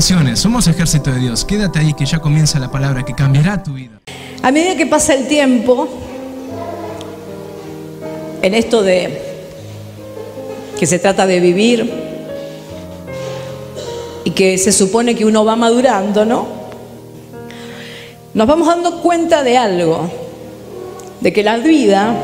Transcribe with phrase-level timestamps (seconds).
[0.00, 1.44] Somos ejército de Dios.
[1.44, 4.00] Quédate ahí que ya comienza la palabra que cambiará tu vida.
[4.42, 5.88] A medida que pasa el tiempo,
[8.40, 9.20] en esto de
[10.78, 11.92] que se trata de vivir
[14.24, 16.46] y que se supone que uno va madurando, ¿no?
[18.32, 20.10] Nos vamos dando cuenta de algo,
[21.20, 22.14] de que la vida,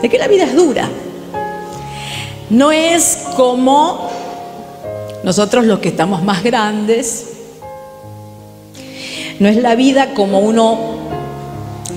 [0.00, 0.88] de que la vida es dura.
[2.50, 4.11] No es como
[5.22, 7.26] nosotros los que estamos más grandes,
[9.38, 11.02] no es la vida como uno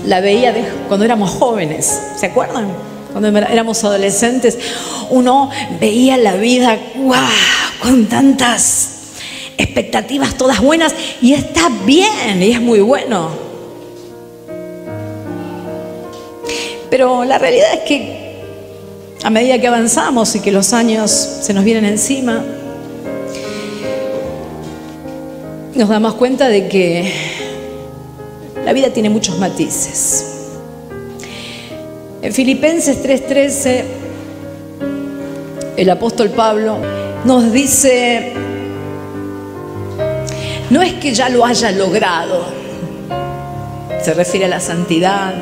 [0.06, 0.54] la veía
[0.88, 2.68] cuando éramos jóvenes, ¿se acuerdan?
[3.12, 4.58] Cuando éramos adolescentes,
[5.10, 6.78] uno veía la vida
[7.82, 8.90] con tantas
[9.58, 13.30] expectativas todas buenas y está bien y es muy bueno.
[16.90, 18.26] Pero la realidad es que
[19.24, 22.44] a medida que avanzamos y que los años se nos vienen encima,
[25.76, 27.12] nos damos cuenta de que
[28.64, 30.24] la vida tiene muchos matices.
[32.22, 33.84] En Filipenses 3:13,
[35.76, 36.78] el apóstol Pablo
[37.24, 38.32] nos dice,
[40.70, 42.46] no es que ya lo haya logrado,
[44.02, 45.34] se refiere a la santidad,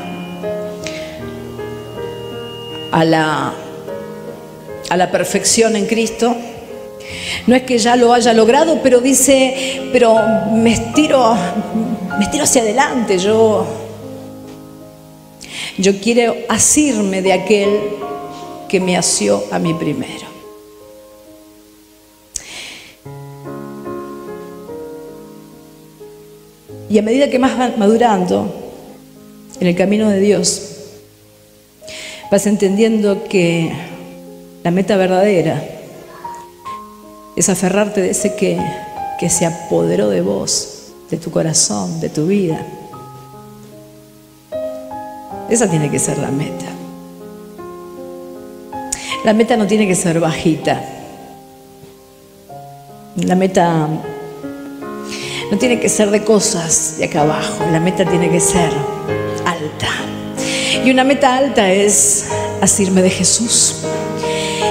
[2.91, 3.53] a la,
[4.91, 6.37] a la perfección en Cristo,
[7.47, 10.17] no es que ya lo haya logrado, pero dice, pero
[10.53, 11.37] me estiro,
[12.19, 13.67] me estiro hacia adelante, yo,
[15.77, 17.81] yo quiero asirme de aquel
[18.69, 20.35] que me asió a mí primero.
[26.89, 28.55] Y a medida que más madurando
[29.61, 30.71] en el camino de Dios,
[32.31, 33.71] vas entendiendo que
[34.63, 35.63] la meta verdadera
[37.37, 38.59] es aferrarte de ese que,
[39.19, 42.65] que se apoderó de vos, de tu corazón, de tu vida.
[45.49, 46.67] Esa tiene que ser la meta.
[49.25, 50.83] La meta no tiene que ser bajita.
[53.17, 53.89] La meta
[55.51, 57.65] no tiene que ser de cosas de acá abajo.
[57.71, 58.71] La meta tiene que ser
[59.45, 59.89] alta.
[60.85, 62.27] Y una meta alta es
[62.61, 63.77] asirme de Jesús.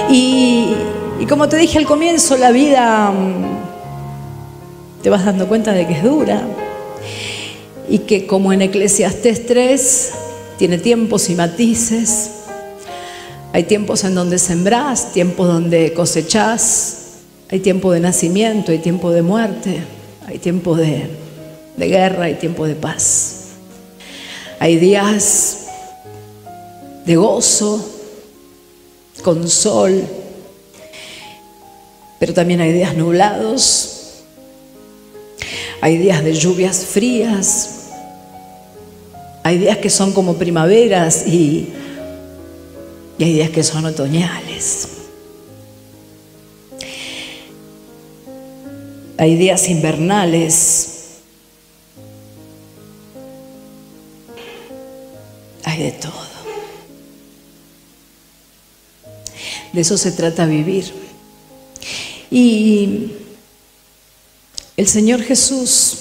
[0.08, 0.74] Y,
[1.20, 5.94] y como te dije al comienzo, la vida mm, te vas dando cuenta de que
[5.94, 6.42] es dura
[7.88, 10.10] y que como en Eclesiastés 3
[10.58, 12.30] tiene tiempos y matices.
[13.52, 16.96] Hay tiempos en donde sembrás, tiempos donde cosechás,
[17.50, 19.84] hay tiempo de nacimiento, hay tiempo de muerte,
[20.26, 21.08] hay tiempo de,
[21.76, 23.50] de guerra, hay tiempo de paz.
[24.58, 25.66] Hay días
[27.06, 27.84] de gozo,
[29.22, 30.02] con sol,
[32.18, 34.22] pero también hay días nublados,
[35.80, 37.90] hay días de lluvias frías,
[39.42, 41.68] hay días que son como primaveras y,
[43.18, 44.88] y hay días que son otoñales.
[49.16, 50.90] Hay días invernales.
[55.64, 56.12] Hay de todo.
[59.72, 61.03] De eso se trata vivir.
[62.34, 63.12] Y
[64.76, 65.98] el Señor Jesús,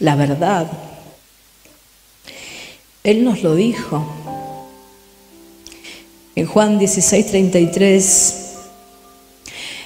[0.00, 0.68] la verdad,
[3.04, 4.04] Él nos lo dijo.
[6.34, 8.34] En Juan 16, 33,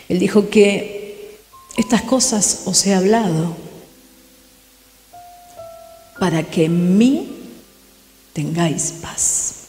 [0.09, 1.39] Él dijo que
[1.77, 3.55] estas cosas os he hablado
[6.19, 7.29] para que en mí
[8.33, 9.62] tengáis paz.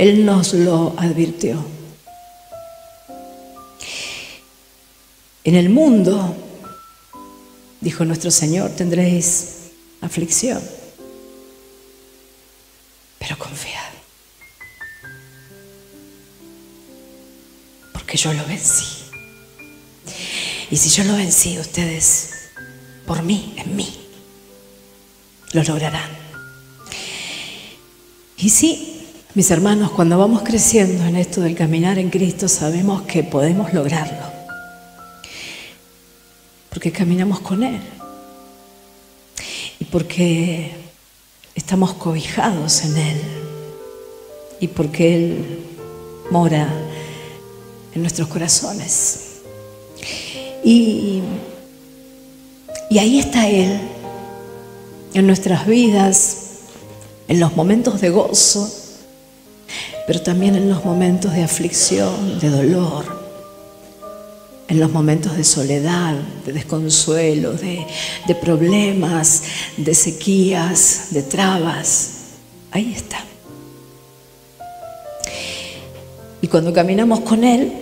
[0.00, 1.62] Él nos lo advirtió.
[5.44, 6.34] En el mundo,
[7.82, 10.62] dijo nuestro Señor, tendréis aflicción,
[13.18, 13.90] pero confiad,
[17.92, 18.86] porque yo lo vencí.
[20.70, 22.30] Y si yo lo vencí, ustedes,
[23.06, 24.08] por mí, en mí,
[25.52, 26.10] lo lograrán.
[28.38, 28.89] Y sí,
[29.34, 34.24] mis hermanos, cuando vamos creciendo en esto del caminar en Cristo, sabemos que podemos lograrlo.
[36.68, 37.80] Porque caminamos con Él.
[39.78, 40.72] Y porque
[41.54, 43.20] estamos cobijados en Él.
[44.58, 45.58] Y porque Él
[46.32, 46.68] mora
[47.94, 49.42] en nuestros corazones.
[50.64, 51.22] Y,
[52.90, 53.80] y ahí está Él,
[55.14, 56.36] en nuestras vidas,
[57.28, 58.79] en los momentos de gozo
[60.10, 63.04] pero también en los momentos de aflicción, de dolor,
[64.66, 67.86] en los momentos de soledad, de desconsuelo, de,
[68.42, 69.44] problemas,
[69.76, 72.10] de sequías, de trabas.
[72.72, 73.24] Ahí está.
[76.42, 77.72] Y cuando caminamos con Él,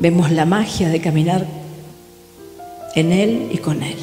[0.00, 1.46] vemos la magia de caminar
[2.94, 3.98] en Él y con Él.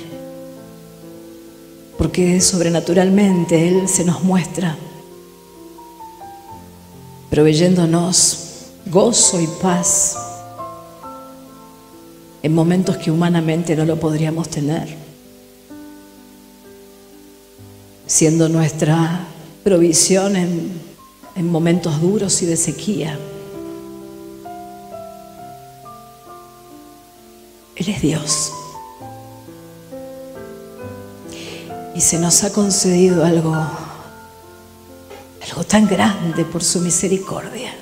[1.97, 4.77] Porque sobrenaturalmente Él se nos muestra,
[7.35, 8.37] proveyéndonos
[8.85, 10.15] gozo y paz
[12.41, 14.87] en momentos que humanamente no lo podríamos tener,
[18.07, 19.27] siendo nuestra
[19.65, 20.79] provisión en,
[21.35, 23.19] en momentos duros y de sequía.
[27.75, 28.51] Él es Dios.
[31.93, 33.53] Y se nos ha concedido algo,
[35.63, 37.73] tan grande por su misericordia,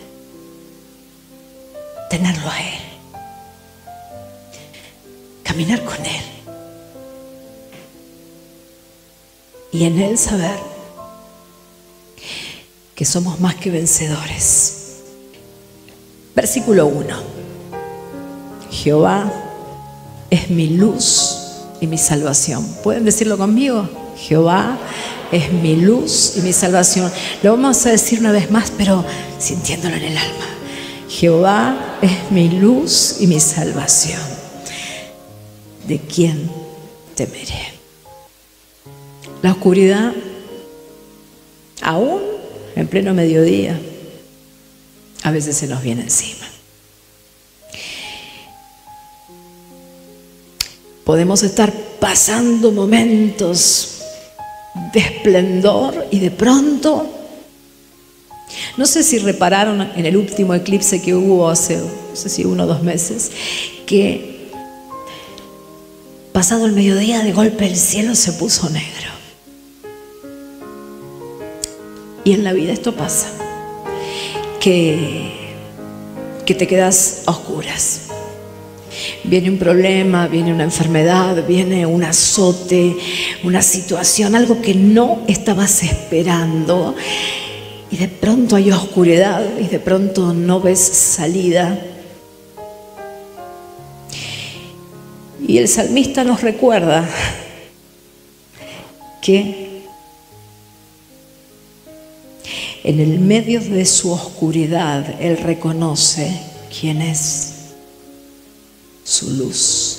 [2.10, 2.84] tenerlo a Él
[5.54, 6.24] caminar con Él.
[9.72, 10.58] Y en Él saber
[12.96, 15.02] que somos más que vencedores.
[16.36, 17.16] Versículo 1.
[18.72, 19.32] Jehová
[20.32, 21.38] es mi luz
[21.80, 22.66] y mi salvación.
[22.84, 23.88] ¿Pueden decirlo conmigo?
[24.18, 25.03] Jehová es
[25.52, 27.12] mi luz y mi salvación.
[27.42, 29.04] Lo vamos a decir una vez más, pero
[29.40, 30.46] sintiéndolo en el alma.
[31.10, 34.34] Jehová es mi luz y mi salvación.
[35.88, 36.50] ¿de quién
[37.16, 37.74] temeré?
[39.42, 40.14] La oscuridad,
[41.82, 42.22] aún
[42.76, 43.80] en pleno mediodía,
[45.24, 46.46] a veces se nos viene encima.
[51.04, 53.93] Podemos estar pasando momentos
[54.94, 57.08] de esplendor y de pronto,
[58.78, 62.64] no sé si repararon en el último eclipse que hubo hace, no sé si uno
[62.64, 63.32] o dos meses,
[63.86, 64.34] que
[66.34, 69.12] Pasado el mediodía, de golpe el cielo se puso negro.
[72.24, 73.28] Y en la vida esto pasa,
[74.60, 75.32] que,
[76.48, 78.13] que te quedas a oscuras.
[79.24, 82.96] Viene un problema, viene una enfermedad, viene un azote,
[83.44, 86.96] una situación, algo que no estabas esperando.
[87.92, 91.80] Y de pronto hay oscuridad y de pronto no ves salida.
[95.48, 97.08] Y el salmista nos recuerda
[99.22, 99.64] que
[102.84, 106.38] en el medio de su oscuridad Él reconoce
[106.80, 107.53] quién es
[109.04, 109.98] su luz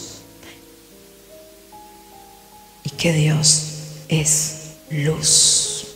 [2.84, 3.62] y que Dios
[4.08, 5.86] es luz.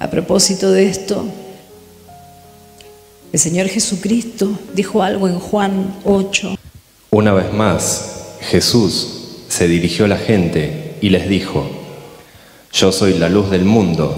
[0.00, 1.24] A propósito de esto,
[3.32, 6.56] el Señor Jesucristo dijo algo en Juan 8.
[7.10, 9.08] Una vez más, Jesús
[9.48, 11.68] se dirigió a la gente y les dijo,
[12.72, 14.14] Yo soy la luz del mundo,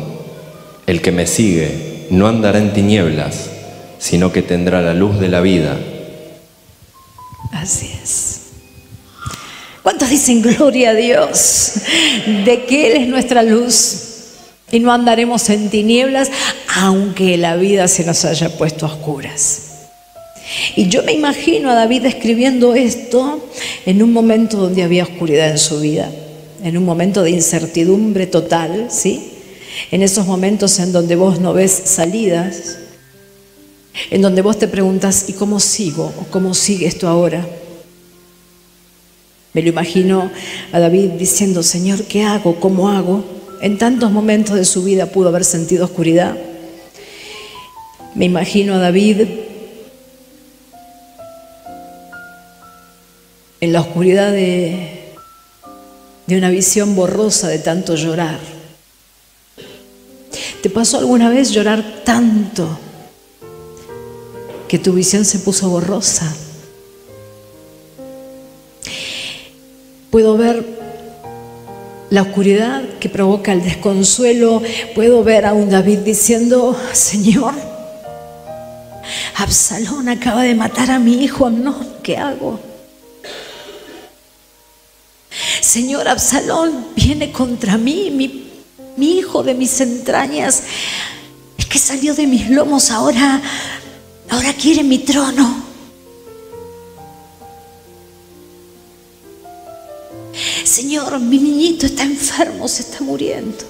[0.86, 3.50] el que me sigue no andará en tinieblas,
[3.98, 5.78] sino que tendrá la luz de la vida.
[7.52, 8.40] Así es.
[9.82, 11.72] ¿Cuántos dicen gloria a Dios
[12.44, 13.94] de que Él es nuestra luz
[14.70, 16.30] y no andaremos en tinieblas
[16.76, 19.70] aunque la vida se nos haya puesto a oscuras?
[20.76, 23.48] Y yo me imagino a David escribiendo esto
[23.86, 26.10] en un momento donde había oscuridad en su vida,
[26.62, 29.32] en un momento de incertidumbre total, ¿sí?
[29.90, 32.78] En esos momentos en donde vos no ves salidas,
[34.10, 36.12] en donde vos te preguntas, ¿y cómo sigo?
[36.20, 37.46] ¿O cómo sigue esto ahora?
[39.52, 40.30] Me lo imagino
[40.72, 42.60] a David diciendo, Señor, ¿qué hago?
[42.60, 43.24] ¿Cómo hago?
[43.60, 46.36] En tantos momentos de su vida pudo haber sentido oscuridad.
[48.14, 49.26] Me imagino a David
[53.60, 55.12] en la oscuridad de,
[56.26, 58.38] de una visión borrosa de tanto llorar.
[60.62, 62.78] ¿Te pasó alguna vez llorar tanto
[64.70, 66.32] que tu visión se puso borrosa?
[70.12, 70.64] Puedo ver
[72.10, 74.62] la oscuridad que provoca el desconsuelo.
[74.94, 77.52] Puedo ver a un David diciendo, Señor,
[79.34, 82.60] Absalón acaba de matar a mi hijo Amnón, ¿qué hago?
[85.60, 88.12] Señor Absalón viene contra mí,
[88.96, 90.62] mi, hijo de mis entrañas,
[91.58, 93.42] el que salió de mis lomos ahora,
[94.30, 95.64] ahora quiere mi trono.
[100.64, 103.64] Señor, mi niñito está enfermo, se está muriendo.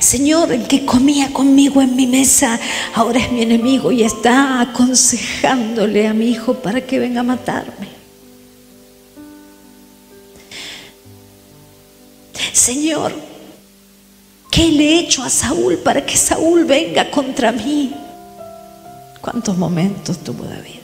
[0.00, 2.58] Señor, el que comía conmigo en mi mesa,
[2.94, 7.88] ahora es mi enemigo y está aconsejándole a mi hijo para que venga a matarme.
[12.52, 13.12] Señor,
[14.58, 17.94] ¿qué le he hecho a Saúl para que Saúl venga contra mí?
[19.20, 20.80] ¿Cuántos momentos tuvo David?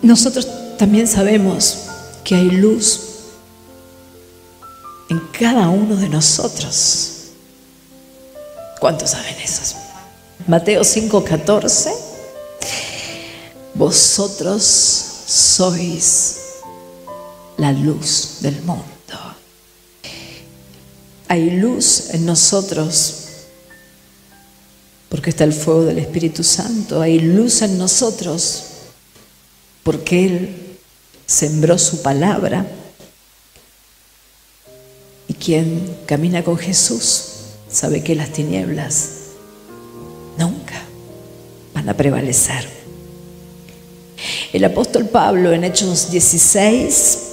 [0.00, 0.46] Nosotros
[0.78, 1.86] también sabemos
[2.22, 3.00] que hay luz
[5.08, 7.32] en cada uno de nosotros.
[8.78, 9.74] ¿Cuántos saben eso?
[10.46, 11.90] Mateo 5:14.
[13.74, 14.62] Vosotros
[15.26, 16.36] sois
[17.56, 18.99] la luz del mundo.
[21.30, 23.26] Hay luz en nosotros
[25.08, 27.00] porque está el fuego del Espíritu Santo.
[27.00, 28.64] Hay luz en nosotros
[29.84, 30.56] porque Él
[31.26, 32.66] sembró su palabra.
[35.28, 37.26] Y quien camina con Jesús
[37.70, 39.10] sabe que las tinieblas
[40.36, 40.82] nunca
[41.74, 42.68] van a prevalecer.
[44.52, 47.29] El apóstol Pablo en Hechos 16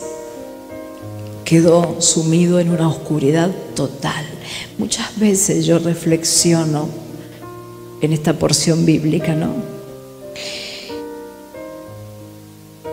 [1.48, 4.26] quedó sumido en una oscuridad total.
[4.78, 6.90] Muchas veces yo reflexiono
[8.02, 9.54] en esta porción bíblica, ¿no?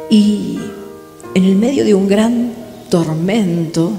[0.09, 0.61] Y
[1.35, 2.53] en el medio de un gran
[2.91, 3.91] tormento,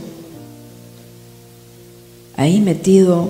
[2.37, 3.27] ahí metido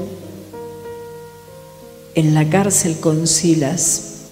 [2.13, 4.27] en la cárcel con Silas,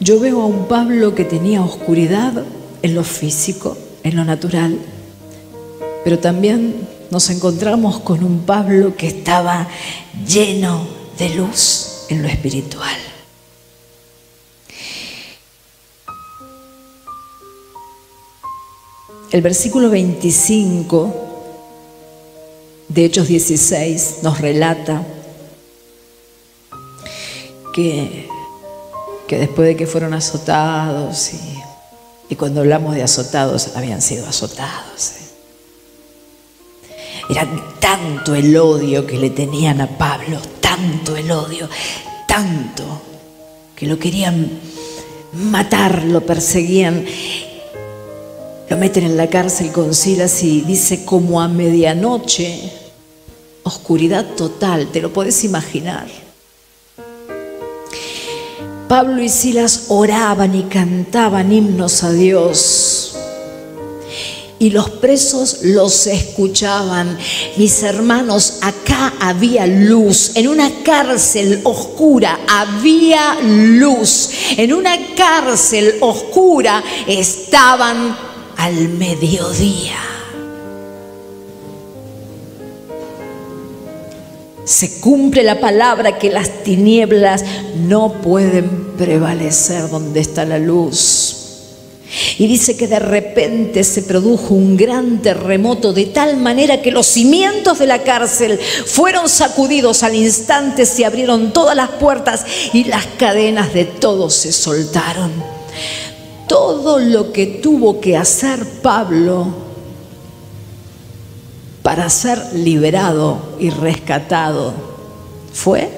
[0.00, 2.42] yo veo a un Pablo que tenía oscuridad
[2.82, 4.76] en lo físico, en lo natural,
[6.04, 9.68] pero también nos encontramos con un Pablo que estaba
[10.26, 10.86] lleno
[11.18, 12.96] de luz en lo espiritual.
[19.30, 21.14] El versículo 25
[22.88, 25.06] de Hechos 16 nos relata
[27.72, 28.28] que,
[29.26, 31.30] que después de que fueron azotados
[32.28, 35.21] y, cuando hablamos de azotados habían sido azotados.
[37.32, 37.48] Era
[37.80, 41.66] tanto el odio que le tenían a Pablo, tanto el odio,
[42.28, 42.84] tanto
[43.74, 44.50] que lo querían
[45.32, 47.06] matar, lo perseguían
[48.72, 52.72] lo meten en la cárcel con Silas y dice como a medianoche,
[53.64, 56.06] oscuridad total, te lo puedes imaginar.
[58.88, 62.81] Pablo y Silas oraban y cantaban himnos a Dios.
[64.62, 67.18] Y los presos los escuchaban.
[67.56, 70.36] Mis hermanos, acá había luz.
[70.36, 74.30] En una cárcel oscura había luz.
[74.56, 78.16] En una cárcel oscura estaban
[78.56, 79.98] al mediodía.
[84.64, 87.44] Se cumple la palabra que las tinieblas
[87.88, 91.41] no pueden prevalecer donde está la luz.
[92.38, 97.06] Y dice que de repente se produjo un gran terremoto de tal manera que los
[97.06, 103.06] cimientos de la cárcel fueron sacudidos al instante, se abrieron todas las puertas y las
[103.18, 105.30] cadenas de todos se soltaron
[106.52, 109.46] todo lo que tuvo que hacer Pablo
[111.82, 114.74] para ser liberado y rescatado
[115.50, 115.88] fue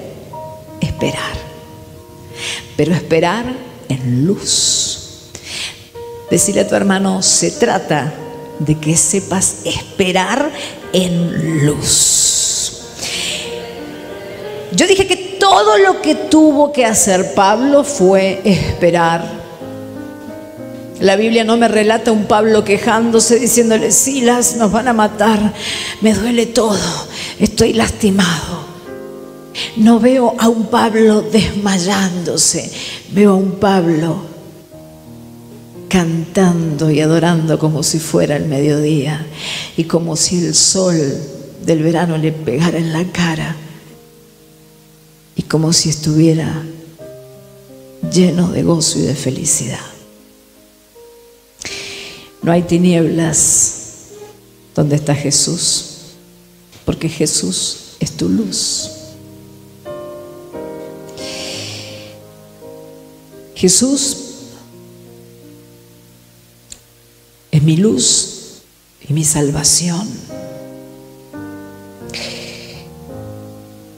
[0.79, 1.33] esperar.
[2.77, 3.53] Pero esperar
[3.89, 5.04] en luz.
[6.29, 8.13] Decirle a tu hermano, se trata
[8.59, 10.51] de que sepas esperar
[10.93, 12.81] en luz.
[14.71, 19.45] Yo dije que todo lo que tuvo que hacer Pablo fue esperar
[20.99, 25.53] la Biblia no me relata un Pablo quejándose, diciéndole, Silas, nos van a matar,
[25.99, 26.79] me duele todo,
[27.39, 28.65] estoy lastimado.
[29.75, 32.71] No veo a un Pablo desmayándose,
[33.11, 34.34] veo a un Pablo
[35.89, 39.25] cantando y adorando como si fuera el mediodía
[39.77, 40.95] y como si el sol
[41.65, 43.55] del verano le pegara en la cara
[45.35, 46.63] y como si estuviera
[48.11, 49.79] lleno de gozo y de felicidad.
[52.41, 53.75] No hay tinieblas
[54.75, 55.85] donde está Jesús,
[56.85, 58.91] porque Jesús es tu luz.
[63.55, 64.24] Jesús
[67.55, 68.63] es mi luz
[69.07, 70.09] y mi salvación.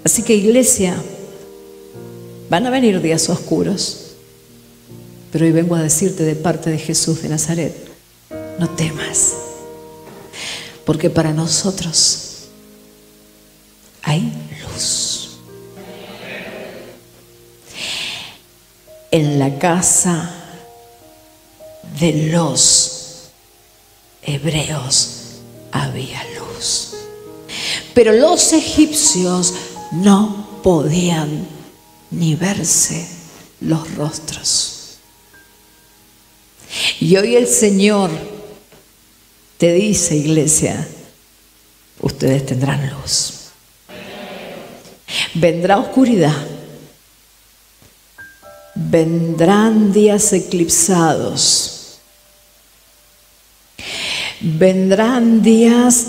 [0.04, 0.96] Así que iglesia,
[2.52, 4.12] van a venir días oscuros,
[5.32, 7.76] pero hoy vengo a decirte de parte de Jesús de Nazaret,
[8.60, 9.34] no temas,
[10.86, 12.48] Porque para nosotros
[14.04, 15.40] hay luz.
[19.10, 20.32] En la casa
[22.00, 22.97] de los
[24.28, 25.40] hebreos
[25.72, 26.94] había luz.
[27.94, 29.54] Pero los egipcios
[29.94, 31.48] no podían
[32.12, 33.08] ni verse
[33.62, 34.98] los rostros.
[37.00, 38.12] Y hoy el Señor
[39.58, 40.88] te dice, iglesia,
[42.02, 43.34] ustedes tendrán luz.
[45.34, 46.36] Vendrá oscuridad.
[48.76, 51.77] Vendrán días eclipsados.
[54.40, 56.06] Vendrán días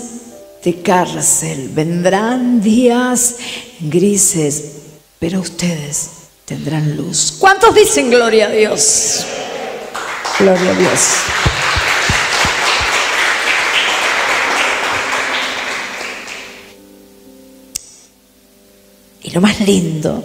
[0.63, 1.69] de cárcel.
[1.73, 3.37] Vendrán días
[3.79, 4.75] grises.
[5.17, 6.09] Pero ustedes
[6.45, 7.35] tendrán luz.
[7.39, 9.25] ¿Cuántos dicen gloria a Dios?
[10.39, 11.01] Gloria a Dios.
[19.21, 20.23] Y lo más lindo,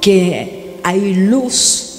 [0.00, 1.89] que hay luz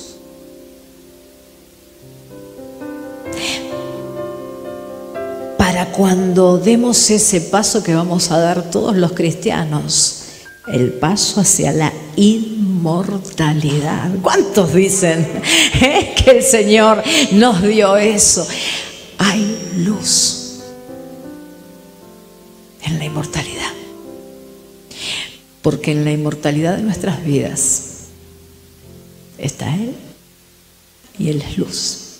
[5.81, 10.25] para cuando demos ese paso que vamos a dar todos los cristianos,
[10.67, 14.11] el paso hacia la inmortalidad.
[14.21, 15.27] ¿Cuántos dicen
[15.79, 18.47] que el Señor nos dio eso?
[19.17, 20.59] Hay luz
[22.83, 23.71] en la inmortalidad.
[25.63, 27.83] Porque en la inmortalidad de nuestras vidas
[29.39, 29.95] está Él
[31.17, 32.10] y Él es luz.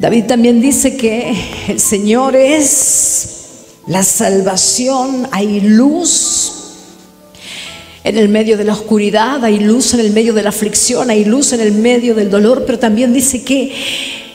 [0.00, 1.36] David también dice que
[1.68, 3.28] el Señor es
[3.86, 6.52] la salvación, hay luz
[8.02, 11.26] en el medio de la oscuridad, hay luz en el medio de la aflicción, hay
[11.26, 13.74] luz en el medio del dolor, pero también dice que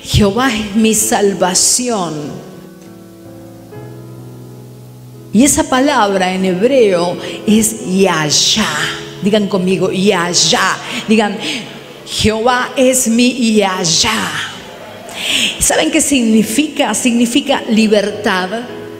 [0.03, 2.13] Jehová es mi salvación.
[5.34, 8.67] Y esa palabra en hebreo es Yahya.
[9.23, 10.78] Digan conmigo, Yahya.
[11.10, 11.36] Digan,
[12.06, 14.55] Jehová es mi Yahya.
[15.59, 16.93] ¿Saben qué significa?
[16.93, 18.49] Significa libertad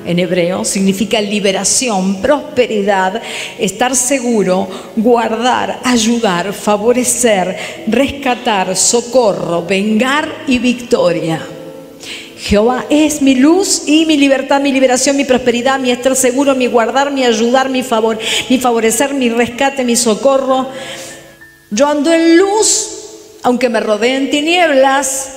[0.06, 3.22] en hebreo, significa liberación, prosperidad,
[3.60, 7.58] estar seguro, guardar, ayudar, favorecer,
[7.88, 11.42] rescatar, socorro, vengar y victoria.
[12.38, 16.68] Jehová es mi luz y mi libertad, mi liberación, mi prosperidad, mi estar seguro, mi
[16.68, 20.70] guardar, mi ayudar, mi favor, mi favorecer, mi rescate, mi socorro.
[21.72, 22.90] Yo ando en luz,
[23.42, 25.35] aunque me rodeen tinieblas,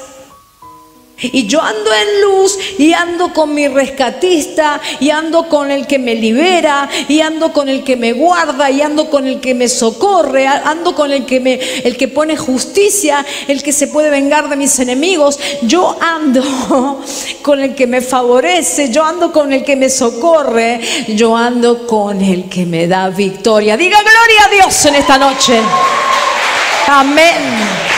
[1.21, 5.99] y yo ando en luz y ando con mi rescatista y ando con el que
[5.99, 9.69] me libera y ando con el que me guarda y ando con el que me
[9.69, 14.49] socorre, ando con el que me el que pone justicia, el que se puede vengar
[14.49, 15.39] de mis enemigos.
[15.63, 17.03] Yo ando
[17.43, 22.21] con el que me favorece, yo ando con el que me socorre, yo ando con
[22.23, 23.77] el que me da victoria.
[23.77, 25.61] Diga gloria a Dios en esta noche.
[26.87, 27.98] Amén.